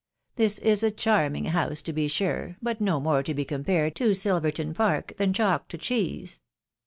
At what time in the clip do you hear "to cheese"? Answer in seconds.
5.67-6.41